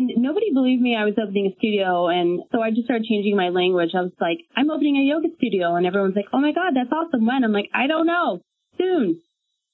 [0.00, 2.08] And nobody believed me I was opening a studio.
[2.08, 3.90] And so I just started changing my language.
[3.94, 5.74] I was like, I'm opening a yoga studio.
[5.74, 7.26] And everyone's like, oh my God, that's awesome.
[7.26, 7.44] When?
[7.44, 8.40] I'm like, I don't know.
[8.78, 9.20] Soon.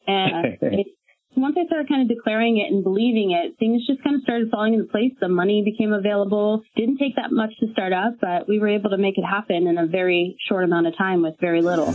[0.08, 0.86] And it,
[1.36, 4.50] once I started kind of declaring it and believing it, things just kind of started
[4.50, 5.12] falling into place.
[5.20, 6.62] The money became available.
[6.74, 9.68] Didn't take that much to start up, but we were able to make it happen
[9.68, 11.94] in a very short amount of time with very little.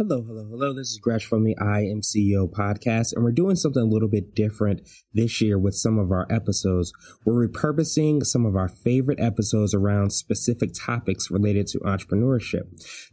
[0.00, 0.72] Hello, hello, hello.
[0.72, 4.08] This is Gresh from the I Am CEO podcast, and we're doing something a little
[4.08, 4.80] bit different
[5.12, 6.90] this year with some of our episodes.
[7.26, 12.62] We're repurposing some of our favorite episodes around specific topics related to entrepreneurship.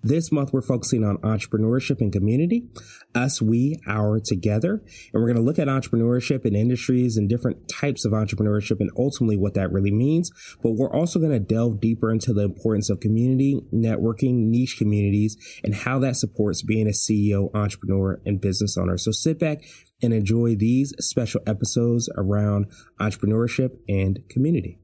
[0.02, 2.70] This month, we're focusing on entrepreneurship and community,
[3.14, 4.82] us, we, our, together,
[5.14, 8.92] and we're going to look at entrepreneurship and industries and different types of entrepreneurship and
[8.98, 10.32] ultimately what that really means.
[10.64, 15.36] But we're also going to delve deeper into the importance of community, networking, niche communities,
[15.66, 18.98] and how that supports being being a CEO, entrepreneur, and business owner.
[18.98, 19.64] So sit back
[20.02, 22.68] and enjoy these special episodes around
[23.00, 24.80] entrepreneurship and community.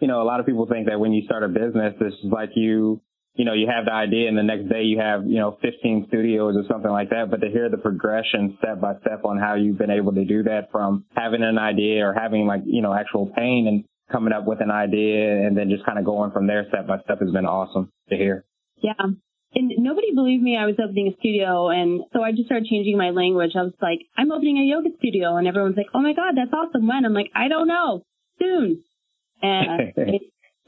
[0.00, 2.30] You know, a lot of people think that when you start a business, this is
[2.30, 3.00] like you,
[3.34, 6.06] you know, you have the idea and the next day you have, you know, 15
[6.08, 7.30] studios or something like that.
[7.30, 10.42] But to hear the progression step by step on how you've been able to do
[10.44, 14.46] that from having an idea or having like, you know, actual pain and coming up
[14.46, 17.30] with an idea and then just kind of going from there step by step has
[17.30, 18.44] been awesome to hear.
[18.82, 18.92] Yeah.
[19.54, 21.70] And nobody believed me I was opening a studio.
[21.70, 23.52] And so I just started changing my language.
[23.56, 25.36] I was like, I'm opening a yoga studio.
[25.36, 26.86] And everyone's like, oh my God, that's awesome.
[26.86, 27.04] When?
[27.04, 28.02] I'm like, I don't know.
[28.38, 28.84] Soon.
[29.42, 30.22] And uh, it,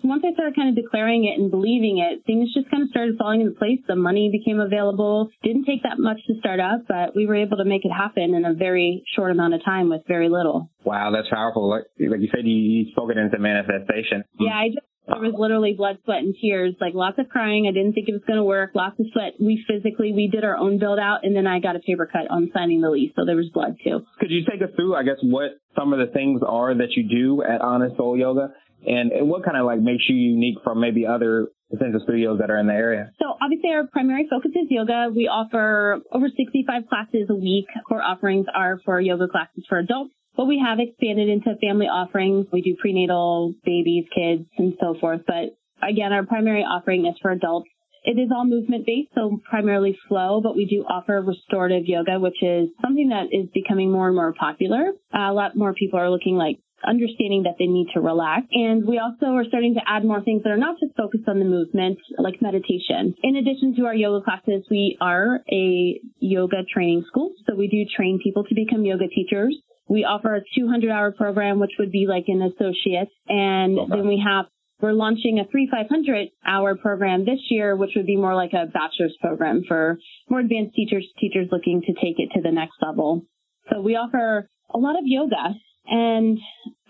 [0.05, 3.17] once I started kind of declaring it and believing it, things just kind of started
[3.19, 3.79] falling into place.
[3.87, 5.31] The money became available.
[5.43, 8.35] Didn't take that much to start up, but we were able to make it happen
[8.35, 10.71] in a very short amount of time with very little.
[10.85, 11.69] Wow, that's powerful.
[11.69, 14.25] Like, like you said, you, you spoke it into manifestation.
[14.41, 17.67] Yeah, I just there was literally blood, sweat, and tears, like lots of crying.
[17.67, 18.71] I didn't think it was going to work.
[18.75, 19.35] Lots of sweat.
[19.41, 22.31] We physically, we did our own build out, and then I got a paper cut
[22.31, 23.13] on signing the lease.
[23.17, 24.07] So there was blood too.
[24.21, 27.09] Could you take us through, I guess, what some of the things are that you
[27.09, 28.55] do at Honest Soul Yoga,
[28.87, 32.51] and, and what kind of like makes you unique from maybe other potential studios that
[32.51, 33.11] are in the area?
[33.19, 35.09] So obviously our primary focus is yoga.
[35.15, 37.67] We offer over 65 classes a week.
[37.89, 42.47] Core offerings are for yoga classes for adults but we have expanded into family offerings.
[42.53, 45.23] We do prenatal, babies, kids, and so forth.
[45.27, 47.69] But again, our primary offering is for adults.
[48.05, 52.43] It is all movement based, so primarily flow, but we do offer restorative yoga, which
[52.43, 54.91] is something that is becoming more and more popular.
[55.15, 58.47] Uh, a lot more people are looking like understanding that they need to relax.
[58.51, 61.39] And we also are starting to add more things that are not just focused on
[61.39, 63.15] the movement, like meditation.
[63.23, 67.33] In addition to our yoga classes, we are a yoga training school.
[67.47, 69.57] So we do train people to become yoga teachers.
[69.93, 73.09] We offer a 200 hour program, which would be like an associate.
[73.29, 73.91] And okay.
[73.91, 74.47] then we have,
[74.81, 78.65] we're launching a three 500 hour program this year, which would be more like a
[78.67, 79.99] bachelor's program for
[80.31, 83.27] more advanced teachers, teachers looking to take it to the next level.
[83.71, 85.55] So we offer a lot of yoga
[85.87, 86.39] and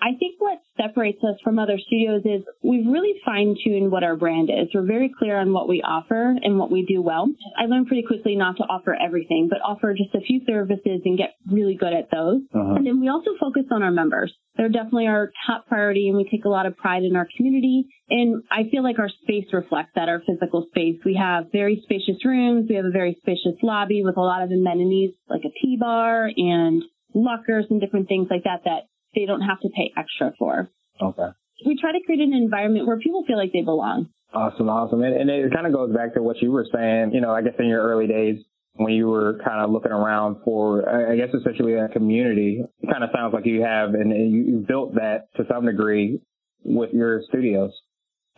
[0.02, 4.16] I think what separates us from other studios is we've really fine tuned what our
[4.16, 4.66] brand is.
[4.74, 7.28] We're very clear on what we offer and what we do well.
[7.56, 11.16] I learned pretty quickly not to offer everything, but offer just a few services and
[11.16, 12.42] get really good at those.
[12.52, 12.74] Uh-huh.
[12.74, 14.34] And then we also focus on our members.
[14.56, 17.86] They're definitely our top priority and we take a lot of pride in our community.
[18.10, 20.96] And I feel like our space reflects that, our physical space.
[21.04, 22.66] We have very spacious rooms.
[22.68, 26.28] We have a very spacious lobby with a lot of amenities like a tea bar
[26.36, 26.82] and
[27.14, 30.70] lockers and different things like that that they don't have to pay extra for.
[31.00, 31.28] Okay.
[31.64, 34.08] We try to create an environment where people feel like they belong.
[34.34, 35.02] Awesome, awesome.
[35.02, 37.42] And, and it kind of goes back to what you were saying, you know, I
[37.42, 38.42] guess in your early days
[38.74, 42.62] when you were kind of looking around for, I guess, essentially a community.
[42.80, 46.20] It kind of sounds like you have, and you, you built that to some degree
[46.64, 47.72] with your studios.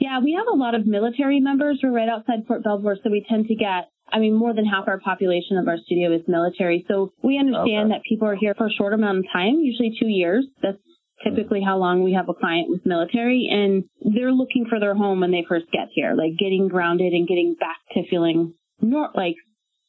[0.01, 1.79] Yeah, we have a lot of military members.
[1.83, 4.87] We're right outside Fort Belvoir, so we tend to get I mean, more than half
[4.87, 6.85] our population of our studio is military.
[6.87, 7.99] So we understand okay.
[7.99, 10.47] that people are here for a short amount of time, usually two years.
[10.63, 10.79] That's
[11.25, 13.85] typically how long we have a client with military and
[14.15, 17.57] they're looking for their home when they first get here, like getting grounded and getting
[17.59, 19.35] back to feeling more like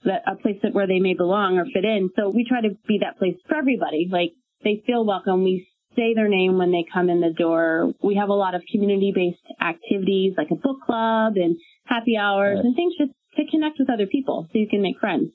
[0.06, 2.10] that a place that where they may belong or fit in.
[2.16, 4.08] So we try to be that place for everybody.
[4.10, 4.32] Like
[4.64, 5.44] they feel welcome.
[5.44, 7.94] We say their name when they come in the door.
[8.02, 12.58] We have a lot of community based activities like a book club and happy hours
[12.58, 12.66] right.
[12.66, 13.12] and things just
[13.56, 15.32] connect with other people so you can make friends.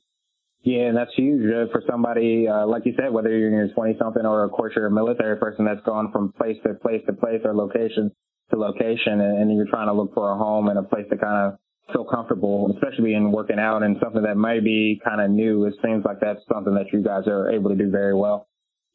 [0.63, 3.73] Yeah, and that's huge uh, for somebody, uh, like you said, whether you're in your
[3.73, 7.03] 20 something or of course you're a military person that's gone from place to place
[7.07, 8.13] to place or location.
[8.51, 11.17] to location and, and you're trying to look for a home and a place to
[11.17, 11.59] kind of
[11.93, 15.65] feel comfortable, especially in working out and something that might be kind of new.
[15.65, 18.47] It seems like that's something that you guys are able to do very well.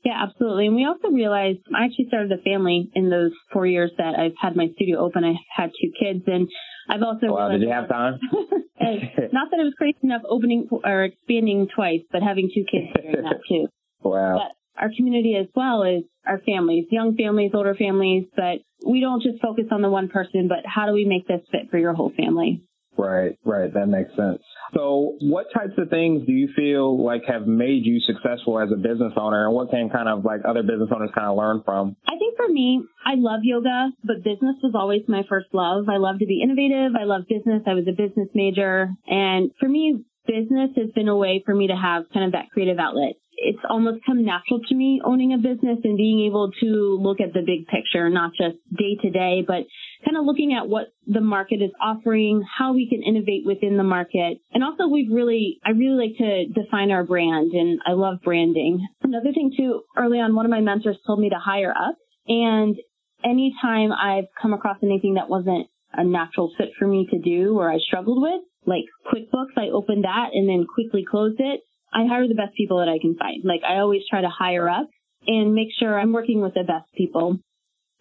[0.04, 0.68] Yeah, absolutely.
[0.68, 4.38] And we also realized I actually started a family in those four years that I've
[4.40, 5.24] had my studio open.
[5.24, 6.48] I've had two kids and
[6.90, 7.28] I've also.
[7.28, 8.20] Oh, wow, did you have time?
[8.32, 13.24] not that it was crazy enough opening or expanding twice, but having two kids during
[13.24, 13.68] that too.
[14.04, 14.38] Wow.
[14.38, 19.24] But our community as well is our families, young families, older families, but we don't
[19.24, 21.94] just focus on the one person, but how do we make this fit for your
[21.94, 22.62] whole family?
[22.98, 23.74] Right, right.
[23.74, 24.42] That makes sense.
[24.74, 28.78] So what types of things do you feel like have made you successful as a
[28.78, 31.96] business owner and what can kind of like other business owners kind of learn from?
[32.08, 35.86] I think for me, I love yoga, but business was always my first love.
[35.90, 36.94] I love to be innovative.
[37.00, 37.64] I love business.
[37.68, 38.90] I was a business major.
[39.08, 42.50] And for me, business has been a way for me to have kind of that
[42.52, 43.16] creative outlet
[43.46, 47.34] it's almost come natural to me owning a business and being able to look at
[47.34, 49.64] the big picture, not just day to day, but
[50.04, 53.84] kind of looking at what the market is offering, how we can innovate within the
[53.84, 54.40] market.
[54.54, 58.86] And also we've really, I really like to define our brand and I love branding.
[59.04, 61.96] Another thing too, early on, one of my mentors told me to hire up
[62.28, 62.76] and
[63.24, 67.72] anytime I've come across anything that wasn't a natural fit for me to do or
[67.72, 71.62] I struggled with, like QuickBooks, I opened that and then quickly closed it
[71.96, 73.44] I hire the best people that I can find.
[73.46, 74.90] Like I always try to hire up
[75.26, 77.40] and make sure I'm working with the best people.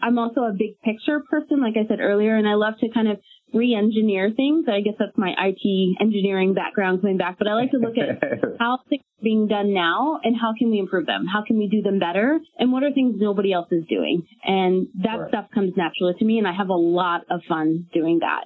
[0.03, 3.09] I'm also a big picture person, like I said earlier, and I love to kind
[3.09, 3.19] of
[3.55, 4.67] re-engineer things.
[4.69, 8.21] I guess that's my IT engineering background coming back, but I like to look at
[8.59, 11.27] how things are being done now and how can we improve them?
[11.33, 12.41] How can we do them better?
[12.59, 14.27] And what are things nobody else is doing?
[14.43, 18.19] And that stuff comes naturally to me and I have a lot of fun doing
[18.21, 18.45] that.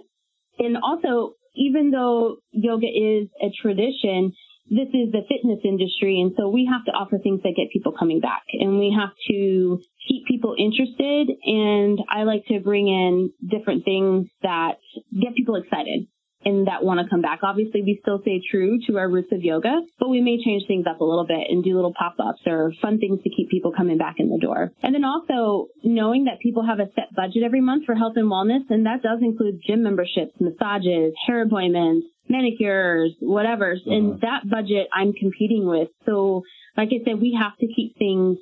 [0.58, 4.32] And also, even though yoga is a tradition,
[4.70, 6.20] this is the fitness industry.
[6.20, 9.10] And so we have to offer things that get people coming back and we have
[9.30, 11.30] to keep people interested.
[11.44, 14.78] And I like to bring in different things that
[15.12, 16.06] get people excited
[16.44, 17.40] and that want to come back.
[17.42, 20.86] Obviously, we still stay true to our roots of yoga, but we may change things
[20.88, 23.98] up a little bit and do little pop-ups or fun things to keep people coming
[23.98, 24.70] back in the door.
[24.82, 28.30] And then also knowing that people have a set budget every month for health and
[28.30, 33.72] wellness, and that does include gym memberships, massages, hair appointments, manicures, whatever.
[33.72, 33.90] Uh-huh.
[33.90, 35.88] And that budget I'm competing with.
[36.06, 36.42] So
[36.76, 38.38] like I said, we have to keep things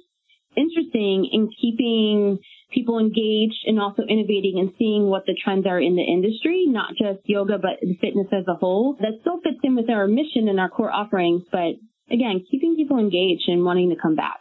[0.56, 2.38] interesting in keeping
[2.71, 6.91] people engaged and also innovating and seeing what the trends are in the industry, not
[6.91, 8.97] just yoga, but fitness as a whole.
[9.01, 11.79] That still fits in with our mission and our core offerings, but
[12.11, 14.41] again, keeping people engaged and wanting to come back.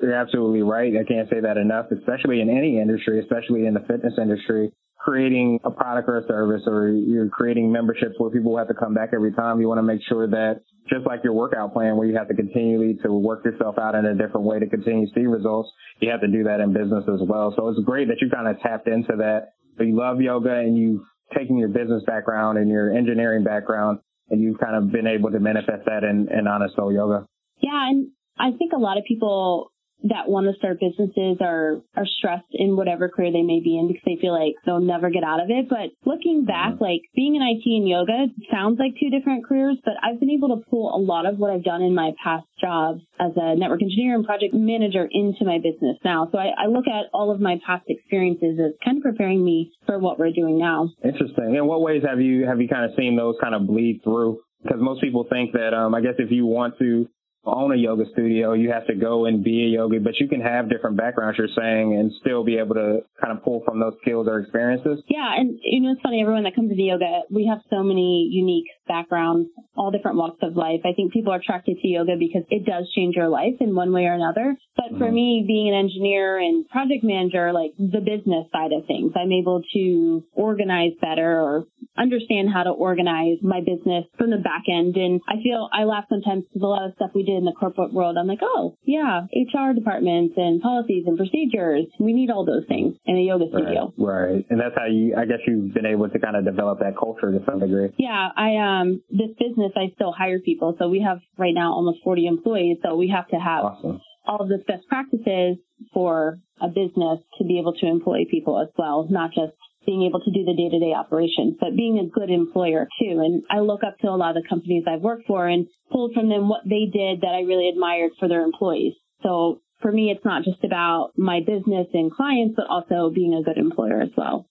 [0.00, 0.92] You're absolutely right.
[0.94, 5.60] I can't say that enough, especially in any industry, especially in the fitness industry creating
[5.64, 9.10] a product or a service or you're creating memberships where people have to come back
[9.14, 12.16] every time, you want to make sure that just like your workout plan where you
[12.16, 15.26] have to continually to work yourself out in a different way to continue to see
[15.26, 15.68] results,
[16.00, 17.52] you have to do that in business as well.
[17.56, 19.52] So it's great that you kind of tapped into that.
[19.76, 21.02] But you love yoga and you've
[21.36, 23.98] taken your business background and your engineering background
[24.30, 27.26] and you've kind of been able to manifest that in, in Honest Soul Yoga.
[27.60, 28.08] Yeah, and
[28.38, 29.70] I think a lot of people
[30.04, 33.88] that want to start businesses are are stressed in whatever career they may be in
[33.88, 35.68] because they feel like they'll never get out of it.
[35.68, 36.84] But looking back, mm-hmm.
[36.84, 40.56] like being in IT and yoga sounds like two different careers, but I've been able
[40.56, 43.82] to pull a lot of what I've done in my past jobs as a network
[43.82, 46.28] engineer and project manager into my business now.
[46.30, 49.72] So I, I look at all of my past experiences as kind of preparing me
[49.86, 50.90] for what we're doing now.
[51.02, 51.54] Interesting.
[51.56, 54.40] In what ways have you have you kind of seen those kind of bleed through?
[54.62, 57.06] Because most people think that um, I guess if you want to
[57.46, 60.40] own a yoga studio, you have to go and be a yogi, but you can
[60.40, 63.94] have different backgrounds, you're saying, and still be able to kind of pull from those
[64.02, 65.02] skills or experiences.
[65.08, 65.34] Yeah.
[65.36, 68.66] And, you know, it's funny, everyone that comes to yoga, we have so many unique
[68.88, 70.80] backgrounds, all different walks of life.
[70.84, 73.92] I think people are attracted to yoga because it does change your life in one
[73.92, 74.56] way or another.
[74.76, 74.98] But mm-hmm.
[74.98, 79.32] for me, being an engineer and project manager, like the business side of things, I'm
[79.32, 81.64] able to organize better or
[81.98, 84.96] understand how to organize my business from the back end.
[84.96, 87.52] And I feel I laugh sometimes because a lot of stuff we did in the
[87.52, 91.86] corporate world, I'm like, oh, yeah, HR departments and policies and procedures.
[91.98, 93.92] We need all those things in a yoga studio.
[93.96, 94.32] Right.
[94.32, 94.46] right.
[94.50, 97.32] And that's how you, I guess you've been able to kind of develop that culture
[97.32, 97.92] to some degree.
[97.98, 98.28] Yeah.
[98.36, 100.76] I, um, this business, I still hire people.
[100.78, 102.78] So we have right now almost 40 employees.
[102.84, 104.00] So we have to have awesome.
[104.26, 105.58] all of the best practices
[105.92, 109.52] for a business to be able to employ people as well, not just
[109.86, 113.22] being able to do the day to day operations, but being a good employer too.
[113.24, 116.12] And I look up to a lot of the companies I've worked for and pulled
[116.12, 118.94] from them what they did that I really admired for their employees.
[119.22, 123.42] So for me, it's not just about my business and clients, but also being a
[123.42, 124.48] good employer as well.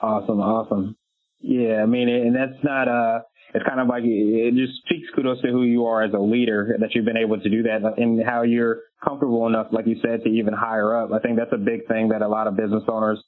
[0.00, 0.40] Awesome.
[0.40, 0.96] Awesome.
[1.40, 1.82] Yeah.
[1.82, 3.20] I mean, and that's not, uh,
[3.54, 6.76] it's kind of like it just speaks kudos to who you are as a leader
[6.80, 10.22] that you've been able to do that and how you're comfortable enough, like you said,
[10.24, 11.12] to even hire up.
[11.12, 13.22] I think that's a big thing that a lot of business owners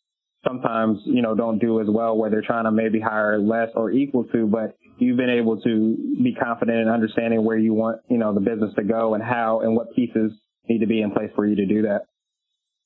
[0.47, 3.91] sometimes, you know, don't do as well where they're trying to maybe hire less or
[3.91, 8.19] equal to, but you've been able to be confident in understanding where you want, you
[8.19, 10.33] know, the business to go and how and what pieces
[10.69, 12.07] need to be in place for you to do that.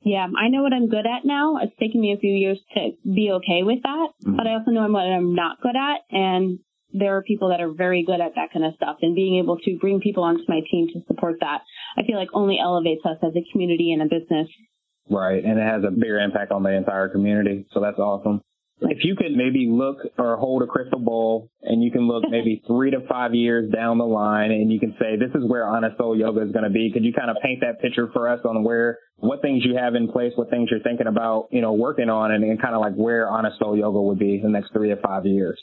[0.02, 1.56] Yeah, I know what I'm good at now.
[1.62, 4.37] It's taken me a few years to be okay with that, mm-hmm.
[4.37, 6.00] but I also know what I'm not good at.
[6.11, 6.58] And
[6.92, 9.58] there are people that are very good at that kind of stuff and being able
[9.58, 11.62] to bring people onto my team to support that,
[11.96, 14.49] I feel like only elevates us as a community and a business.
[15.11, 15.44] Right.
[15.44, 17.66] And it has a bigger impact on the entire community.
[17.73, 18.40] So that's awesome.
[18.80, 22.62] If you could maybe look or hold a crystal ball and you can look maybe
[22.66, 25.96] three to five years down the line and you can say, this is where Honest
[25.96, 26.90] Soul Yoga is going to be.
[26.92, 29.94] Could you kind of paint that picture for us on where, what things you have
[29.94, 32.80] in place, what things you're thinking about, you know, working on and, and kind of
[32.80, 35.61] like where Honest Soul Yoga would be in the next three to five years?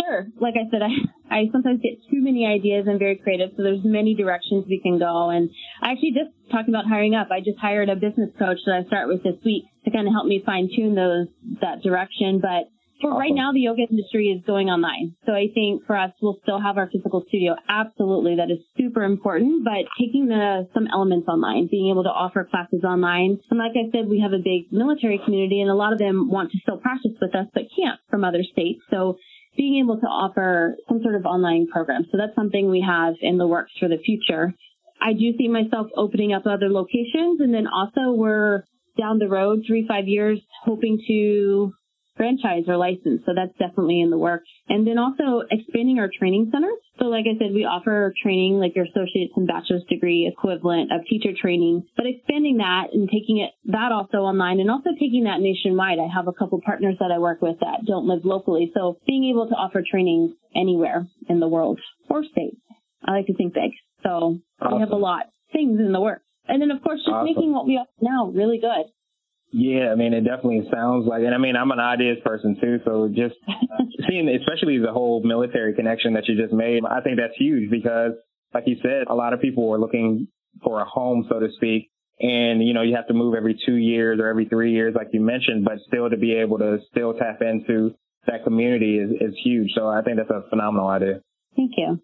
[0.00, 0.26] Sure.
[0.40, 0.92] Like I said, I,
[1.30, 2.86] I sometimes get too many ideas.
[2.88, 5.30] I'm very creative, so there's many directions we can go.
[5.30, 5.50] And
[5.82, 7.28] I actually just talking about hiring up.
[7.30, 10.12] I just hired a business coach that I start with this week to kind of
[10.12, 11.28] help me fine tune those
[11.60, 12.40] that direction.
[12.40, 13.20] But for awesome.
[13.20, 15.16] right now, the yoga industry is going online.
[15.26, 17.56] So I think for us, we'll still have our physical studio.
[17.68, 19.64] Absolutely, that is super important.
[19.64, 23.90] But taking the some elements online, being able to offer classes online, and like I
[23.92, 26.78] said, we have a big military community, and a lot of them want to still
[26.78, 28.80] practice with us, but can't from other states.
[28.90, 29.18] So
[29.56, 32.04] being able to offer some sort of online program.
[32.10, 34.54] So that's something we have in the works for the future.
[35.00, 38.64] I do see myself opening up other locations and then also we're
[38.98, 41.72] down the road, three, five years, hoping to
[42.16, 43.22] franchise or license.
[43.26, 44.42] So that's definitely in the work.
[44.68, 46.70] And then also expanding our training center.
[46.98, 51.06] So like I said, we offer training like your associate's and bachelor's degree equivalent of
[51.08, 55.40] teacher training, but expanding that and taking it that also online and also taking that
[55.40, 55.98] nationwide.
[55.98, 58.70] I have a couple partners that I work with that don't live locally.
[58.74, 62.58] So being able to offer training anywhere in the world or state.
[63.04, 63.72] I like to think big.
[64.02, 64.74] So awesome.
[64.74, 66.24] we have a lot things in the works.
[66.46, 67.24] And then of course just awesome.
[67.24, 68.86] making what we offer now really good.
[69.56, 72.80] Yeah, I mean, it definitely sounds like, and I mean, I'm an ideas person too,
[72.84, 73.36] so just
[74.08, 78.14] seeing, especially the whole military connection that you just made, I think that's huge because,
[78.52, 80.26] like you said, a lot of people are looking
[80.64, 83.76] for a home, so to speak, and you know, you have to move every two
[83.76, 87.14] years or every three years, like you mentioned, but still to be able to still
[87.14, 87.94] tap into
[88.26, 89.70] that community is, is huge.
[89.76, 91.20] So I think that's a phenomenal idea.
[91.54, 92.02] Thank you.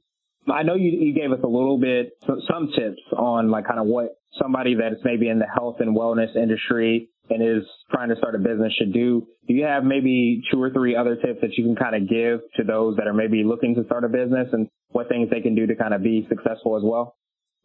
[0.49, 3.87] I know you, you gave us a little bit, some tips on like kind of
[3.87, 8.35] what somebody that's maybe in the health and wellness industry and is trying to start
[8.35, 9.27] a business should do.
[9.47, 12.41] Do you have maybe two or three other tips that you can kind of give
[12.57, 15.55] to those that are maybe looking to start a business and what things they can
[15.55, 17.17] do to kind of be successful as well?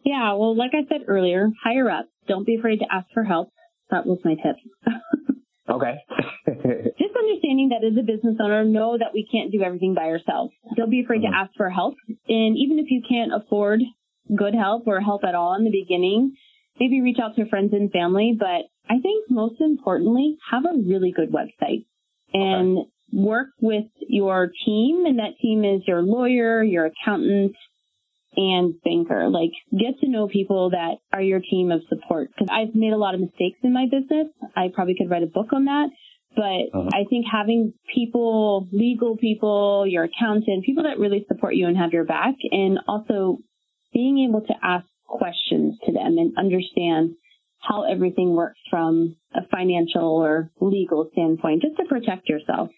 [0.03, 2.07] Yeah, well, like I said earlier, hire up.
[2.27, 3.49] Don't be afraid to ask for help.
[3.89, 4.55] That was my tip.
[5.69, 5.95] okay.
[6.45, 10.53] Just understanding that as a business owner, know that we can't do everything by ourselves.
[10.77, 11.33] Don't be afraid mm-hmm.
[11.33, 11.95] to ask for help.
[12.07, 13.81] And even if you can't afford
[14.33, 16.35] good help or help at all in the beginning,
[16.79, 21.11] maybe reach out to friends and family, but I think most importantly, have a really
[21.11, 21.85] good website
[22.33, 22.89] and okay.
[23.13, 25.05] work with your team.
[25.05, 27.55] And that team is your lawyer, your accountant,
[28.35, 29.29] and banker.
[29.29, 32.29] Like get to know people that are your team of support.
[32.37, 34.27] Cause I've made a lot of mistakes in my business.
[34.55, 35.89] I probably could write a book on that.
[36.35, 36.89] But uh-huh.
[36.93, 41.93] I think having people, legal people, your accountant, people that really support you and have
[41.93, 43.37] your back and also
[43.93, 47.15] being able to ask questions to them and understand
[47.67, 52.69] how everything works from a financial or legal standpoint, just to protect yourself.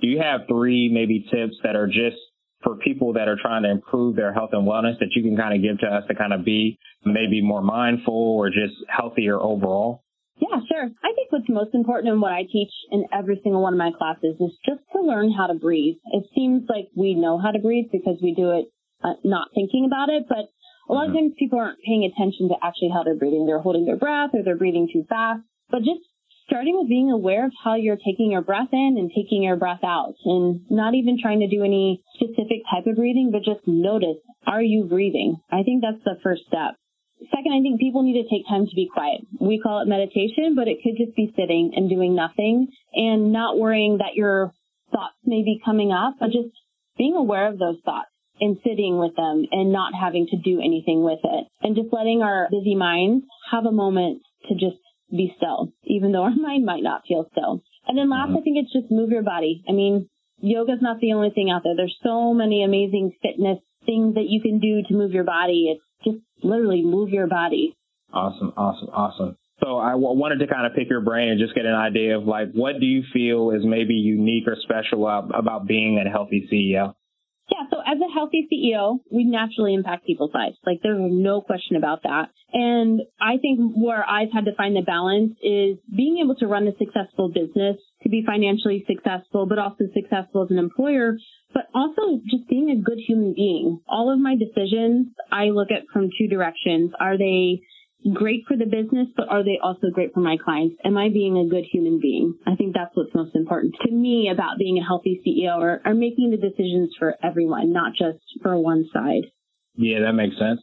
[0.00, 2.16] Do you have three maybe tips that are just
[2.62, 5.54] for people that are trying to improve their health and wellness that you can kind
[5.54, 10.04] of give to us to kind of be maybe more mindful or just healthier overall?
[10.40, 10.84] Yeah, sure.
[10.84, 13.90] I think what's most important and what I teach in every single one of my
[13.96, 15.96] classes is just to learn how to breathe.
[16.12, 18.66] It seems like we know how to breathe because we do it
[19.04, 20.48] uh, not thinking about it, but
[20.90, 21.30] a lot of mm-hmm.
[21.30, 23.46] times people aren't paying attention to actually how they're breathing.
[23.46, 25.46] They're holding their breath or they're breathing too fast.
[25.70, 26.02] But just
[26.50, 29.84] starting with being aware of how you're taking your breath in and taking your breath
[29.84, 34.18] out and not even trying to do any specific type of breathing, but just notice,
[34.48, 35.38] are you breathing?
[35.48, 36.74] I think that's the first step.
[37.30, 39.20] Second, I think people need to take time to be quiet.
[39.38, 43.58] We call it meditation, but it could just be sitting and doing nothing and not
[43.58, 44.52] worrying that your
[44.90, 46.50] thoughts may be coming up, but just
[46.98, 48.09] being aware of those thoughts
[48.40, 52.22] and sitting with them and not having to do anything with it and just letting
[52.22, 54.80] our busy minds have a moment to just
[55.10, 57.62] be still, even though our mind might not feel still.
[57.86, 58.38] And then last, mm-hmm.
[58.38, 59.62] I think it's just move your body.
[59.68, 61.74] I mean, yoga's not the only thing out there.
[61.76, 65.74] There's so many amazing fitness things that you can do to move your body.
[65.74, 67.74] It's just literally move your body.
[68.12, 69.36] Awesome, awesome, awesome.
[69.62, 72.16] So I w- wanted to kind of pick your brain and just get an idea
[72.16, 76.48] of like, what do you feel is maybe unique or special about being a healthy
[76.52, 76.94] CEO?
[77.50, 80.56] Yeah, so as a healthy CEO, we naturally impact people's lives.
[80.64, 82.30] Like there's no question about that.
[82.52, 86.68] And I think where I've had to find the balance is being able to run
[86.68, 91.16] a successful business, to be financially successful, but also successful as an employer,
[91.52, 93.80] but also just being a good human being.
[93.88, 96.92] All of my decisions I look at from two directions.
[97.00, 97.62] Are they
[98.14, 100.76] great for the business, but are they also great for my clients?
[100.84, 102.34] Am I being a good human being?
[102.46, 105.94] I think that's what's most important to me about being a healthy CEO or, or
[105.94, 109.24] making the decisions for everyone, not just for one side.
[109.74, 110.60] Yeah, that makes sense.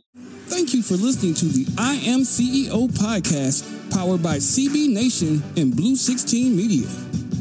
[0.48, 5.76] Thank you for listening to the I Am CEO podcast powered by CB Nation and
[5.76, 6.88] Blue 16 Media.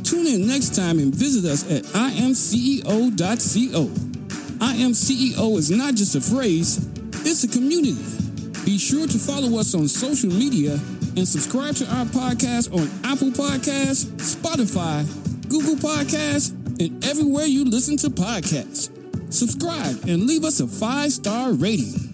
[0.05, 3.81] Tune in next time and visit us at imceo.co.
[4.61, 6.89] I Am CEO is not just a phrase,
[7.27, 8.16] it's a community.
[8.67, 10.73] Be sure to follow us on social media
[11.17, 15.07] and subscribe to our podcast on Apple Podcasts, Spotify,
[15.49, 18.91] Google Podcasts, and everywhere you listen to podcasts.
[19.33, 22.13] Subscribe and leave us a five star rating.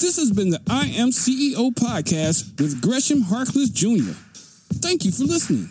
[0.00, 4.12] This has been the I Am CEO podcast with Gresham Harkless Jr.
[4.80, 5.68] Thank you for listening.